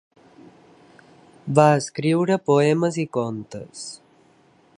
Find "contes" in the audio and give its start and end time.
3.19-3.87